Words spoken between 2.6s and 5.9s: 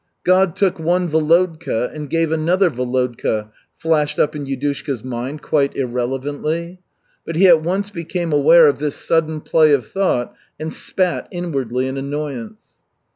Volodka," flashed up in Yudushka's mind quite